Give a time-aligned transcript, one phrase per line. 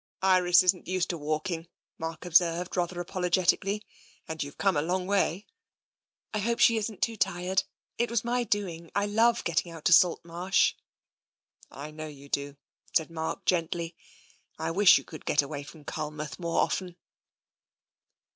[0.39, 1.67] "Iris isn't used to walking,"
[1.99, 3.85] Mark observed rather apologetically,
[4.27, 5.45] "and you've come a long way.""
[6.33, 7.65] I hope she isn't too tired.
[7.99, 10.73] It was my doing; I love getting out to Salt Marsh.""
[11.69, 12.57] I know you do,"
[12.97, 13.95] said Mark gently."
[14.57, 16.95] I wish you could get away from Culmouth more often."